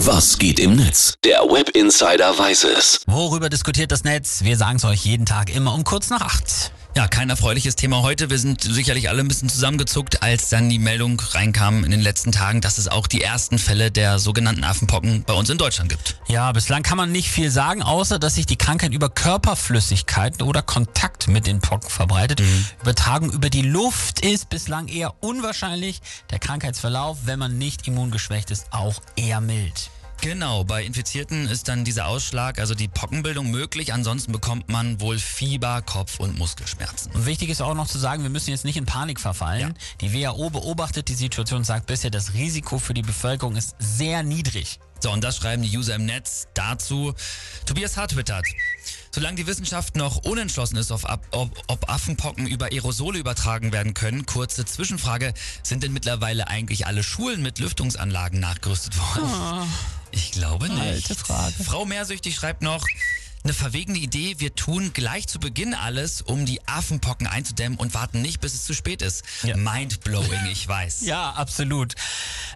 Was 0.00 0.36
geht 0.36 0.60
im 0.60 0.76
Netz? 0.76 1.14
Der 1.24 1.40
Web 1.40 1.70
Insider 1.70 2.38
weiß 2.38 2.64
es. 2.64 3.00
Worüber 3.06 3.48
diskutiert 3.48 3.90
das 3.90 4.04
Netz? 4.04 4.44
Wir 4.44 4.58
sagen 4.58 4.76
es 4.76 4.84
euch 4.84 5.06
jeden 5.06 5.24
Tag 5.24 5.54
immer 5.54 5.72
um 5.72 5.84
kurz 5.84 6.10
nach 6.10 6.20
acht. 6.20 6.70
Ja, 6.96 7.08
kein 7.08 7.28
erfreuliches 7.28 7.76
Thema 7.76 8.00
heute. 8.00 8.30
Wir 8.30 8.38
sind 8.38 8.62
sicherlich 8.62 9.10
alle 9.10 9.20
ein 9.20 9.28
bisschen 9.28 9.50
zusammengezuckt, 9.50 10.22
als 10.22 10.48
dann 10.48 10.70
die 10.70 10.78
Meldung 10.78 11.20
reinkam 11.20 11.84
in 11.84 11.90
den 11.90 12.00
letzten 12.00 12.32
Tagen, 12.32 12.62
dass 12.62 12.78
es 12.78 12.88
auch 12.88 13.06
die 13.06 13.20
ersten 13.20 13.58
Fälle 13.58 13.90
der 13.90 14.18
sogenannten 14.18 14.64
Affenpocken 14.64 15.22
bei 15.24 15.34
uns 15.34 15.50
in 15.50 15.58
Deutschland 15.58 15.90
gibt. 15.90 16.18
Ja, 16.26 16.50
bislang 16.52 16.82
kann 16.82 16.96
man 16.96 17.12
nicht 17.12 17.28
viel 17.28 17.50
sagen, 17.50 17.82
außer 17.82 18.18
dass 18.18 18.36
sich 18.36 18.46
die 18.46 18.56
Krankheit 18.56 18.94
über 18.94 19.10
Körperflüssigkeiten 19.10 20.40
oder 20.40 20.62
Kontakt 20.62 21.28
mit 21.28 21.46
den 21.46 21.60
Pocken 21.60 21.90
verbreitet. 21.90 22.40
Übertragung 22.80 23.30
über 23.30 23.50
die 23.50 23.60
Luft 23.60 24.20
ist 24.20 24.48
bislang 24.48 24.88
eher 24.88 25.22
unwahrscheinlich. 25.22 26.00
Der 26.30 26.38
Krankheitsverlauf, 26.38 27.18
wenn 27.26 27.38
man 27.38 27.58
nicht 27.58 27.86
immungeschwächt 27.86 28.50
ist, 28.50 28.72
auch 28.72 29.02
eher 29.16 29.42
mild. 29.42 29.90
Genau, 30.26 30.64
bei 30.64 30.82
Infizierten 30.82 31.46
ist 31.46 31.68
dann 31.68 31.84
dieser 31.84 32.08
Ausschlag, 32.08 32.58
also 32.58 32.74
die 32.74 32.88
Pockenbildung 32.88 33.48
möglich. 33.48 33.92
Ansonsten 33.92 34.32
bekommt 34.32 34.68
man 34.68 35.00
wohl 35.00 35.20
Fieber, 35.20 35.82
Kopf- 35.82 36.18
und 36.18 36.36
Muskelschmerzen. 36.36 37.12
Und 37.12 37.26
wichtig 37.26 37.48
ist 37.48 37.62
auch 37.62 37.74
noch 37.74 37.86
zu 37.86 37.96
sagen, 37.96 38.24
wir 38.24 38.30
müssen 38.30 38.50
jetzt 38.50 38.64
nicht 38.64 38.76
in 38.76 38.86
Panik 38.86 39.20
verfallen. 39.20 39.74
Die 40.00 40.12
WHO 40.12 40.50
beobachtet 40.50 41.06
die 41.06 41.14
Situation 41.14 41.58
und 41.58 41.64
sagt 41.64 41.86
bisher, 41.86 42.10
das 42.10 42.34
Risiko 42.34 42.80
für 42.80 42.92
die 42.92 43.02
Bevölkerung 43.02 43.54
ist 43.54 43.76
sehr 43.78 44.24
niedrig. 44.24 44.80
So, 44.98 45.12
und 45.12 45.22
das 45.22 45.36
schreiben 45.36 45.62
die 45.62 45.78
User 45.78 45.94
im 45.94 46.06
Netz 46.06 46.48
dazu. 46.54 47.14
Tobias 47.64 47.96
Hart 47.96 48.10
twittert. 48.10 48.46
Solange 49.12 49.36
die 49.36 49.46
Wissenschaft 49.46 49.94
noch 49.94 50.24
unentschlossen 50.24 50.76
ist, 50.76 50.90
ob, 50.90 51.04
ob, 51.30 51.62
ob 51.68 51.88
Affenpocken 51.88 52.48
über 52.48 52.72
Aerosole 52.72 53.20
übertragen 53.20 53.70
werden 53.70 53.94
können, 53.94 54.26
kurze 54.26 54.64
Zwischenfrage, 54.64 55.34
sind 55.62 55.84
denn 55.84 55.92
mittlerweile 55.92 56.48
eigentlich 56.48 56.84
alle 56.84 57.04
Schulen 57.04 57.42
mit 57.42 57.60
Lüftungsanlagen 57.60 58.40
nachgerüstet 58.40 58.98
worden? 58.98 59.68
Ich 60.10 60.32
glaube 60.32 60.68
nicht. 60.68 60.80
Alte 60.80 61.14
Frage. 61.14 61.54
Frau 61.64 61.84
Mehrsüchtig 61.84 62.34
schreibt 62.34 62.62
noch, 62.62 62.84
eine 63.44 63.52
verwegene 63.54 63.98
Idee, 63.98 64.34
wir 64.38 64.56
tun 64.56 64.90
gleich 64.92 65.28
zu 65.28 65.38
Beginn 65.38 65.72
alles, 65.72 66.20
um 66.20 66.46
die 66.46 66.66
Affenpocken 66.66 67.28
einzudämmen 67.28 67.78
und 67.78 67.94
warten 67.94 68.20
nicht, 68.20 68.40
bis 68.40 68.54
es 68.54 68.64
zu 68.64 68.74
spät 68.74 69.02
ist. 69.02 69.22
Ja. 69.44 69.56
Mindblowing, 69.56 70.46
ich 70.50 70.66
weiß. 70.66 71.02
Ja, 71.06 71.30
absolut. 71.30 71.94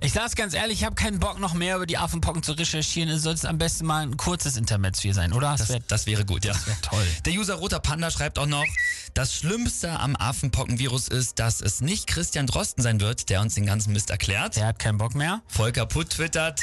Ich 0.00 0.12
sage 0.12 0.26
es 0.26 0.34
ganz 0.34 0.52
ehrlich, 0.52 0.80
ich 0.80 0.84
habe 0.84 0.96
keinen 0.96 1.20
Bock 1.20 1.38
noch 1.38 1.54
mehr 1.54 1.76
über 1.76 1.86
die 1.86 1.96
Affenpocken 1.96 2.42
zu 2.42 2.52
recherchieren. 2.52 3.08
Es 3.08 3.22
sollte 3.22 3.48
am 3.48 3.56
besten 3.58 3.86
mal 3.86 4.02
ein 4.02 4.16
kurzes 4.16 4.56
Intermezzo 4.56 5.02
hier 5.02 5.14
sein, 5.14 5.32
oder? 5.32 5.54
Das, 5.56 5.68
wär- 5.68 5.78
das 5.86 6.06
wäre 6.06 6.24
gut, 6.24 6.44
ja. 6.44 6.54
wär 6.66 6.80
toll. 6.82 7.06
Der 7.24 7.34
User 7.34 7.54
Roter 7.54 7.78
Panda 7.78 8.10
schreibt 8.10 8.36
auch 8.40 8.46
noch, 8.46 8.66
das 9.14 9.32
Schlimmste 9.32 9.92
am 10.00 10.16
Affenpockenvirus 10.16 11.06
ist, 11.06 11.38
dass 11.38 11.60
es 11.60 11.80
nicht 11.80 12.08
Christian 12.08 12.48
Drosten 12.48 12.82
sein 12.82 13.00
wird, 13.00 13.28
der 13.28 13.42
uns 13.42 13.54
den 13.54 13.66
ganzen 13.66 13.92
Mist 13.92 14.10
erklärt. 14.10 14.56
der 14.56 14.66
hat 14.66 14.80
keinen 14.80 14.98
Bock 14.98 15.14
mehr. 15.14 15.40
Volker 15.46 15.86
Putt 15.86 16.10
twittert, 16.10 16.60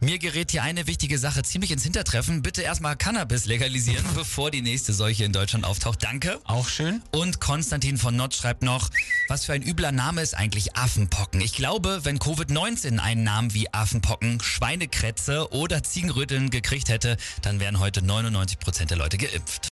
mir 0.00 0.18
gerät 0.18 0.50
hier 0.50 0.62
eine 0.62 0.86
wichtige 0.86 1.18
Sache 1.18 1.42
ziemlich 1.42 1.70
ins 1.70 1.82
Hintertreffen. 1.82 2.42
Bitte 2.42 2.62
erstmal 2.62 2.96
Cannabis 2.96 3.44
legalisieren, 3.46 4.04
bevor 4.14 4.50
die 4.50 4.62
nächste 4.62 4.92
Seuche 4.92 5.24
in 5.24 5.32
Deutschland 5.32 5.64
auftaucht. 5.64 6.02
Danke. 6.02 6.40
Auch 6.44 6.68
schön. 6.68 7.02
Und 7.10 7.40
Konstantin 7.40 7.98
von 7.98 8.16
Nott 8.16 8.34
schreibt 8.34 8.62
noch, 8.62 8.90
was 9.28 9.44
für 9.44 9.52
ein 9.52 9.62
übler 9.62 9.92
Name 9.92 10.22
ist 10.22 10.34
eigentlich 10.34 10.76
Affenpocken? 10.76 11.40
Ich 11.40 11.52
glaube, 11.52 12.00
wenn 12.04 12.18
Covid-19 12.18 12.98
einen 12.98 13.24
Namen 13.24 13.52
wie 13.54 13.72
Affenpocken, 13.72 14.40
Schweinekrätze 14.40 15.52
oder 15.52 15.82
Ziegenröteln 15.82 16.50
gekriegt 16.50 16.88
hätte, 16.88 17.16
dann 17.42 17.60
wären 17.60 17.78
heute 17.78 18.00
99% 18.00 18.86
der 18.86 18.96
Leute 18.96 19.18
geimpft. 19.18 19.68